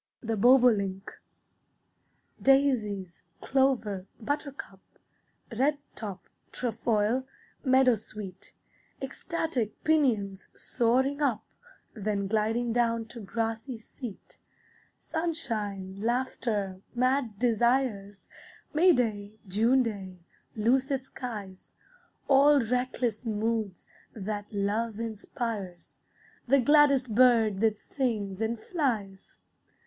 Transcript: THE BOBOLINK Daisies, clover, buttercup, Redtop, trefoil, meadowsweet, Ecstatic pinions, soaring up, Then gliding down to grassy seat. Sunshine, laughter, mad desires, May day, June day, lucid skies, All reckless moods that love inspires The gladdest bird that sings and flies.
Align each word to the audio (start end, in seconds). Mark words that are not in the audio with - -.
THE 0.21 0.35
BOBOLINK 0.35 1.11
Daisies, 2.41 3.23
clover, 3.39 4.07
buttercup, 4.19 4.79
Redtop, 5.55 6.21
trefoil, 6.51 7.27
meadowsweet, 7.63 8.53
Ecstatic 8.99 9.83
pinions, 9.83 10.47
soaring 10.55 11.21
up, 11.21 11.43
Then 11.93 12.25
gliding 12.25 12.73
down 12.73 13.05
to 13.09 13.19
grassy 13.19 13.77
seat. 13.77 14.39
Sunshine, 14.97 15.97
laughter, 16.01 16.81
mad 16.95 17.37
desires, 17.37 18.27
May 18.73 18.93
day, 18.93 19.33
June 19.47 19.83
day, 19.83 20.17
lucid 20.55 21.03
skies, 21.05 21.75
All 22.27 22.59
reckless 22.59 23.23
moods 23.27 23.85
that 24.15 24.51
love 24.51 24.99
inspires 24.99 25.99
The 26.47 26.59
gladdest 26.59 27.13
bird 27.13 27.59
that 27.59 27.77
sings 27.77 28.41
and 28.41 28.59
flies. 28.59 29.37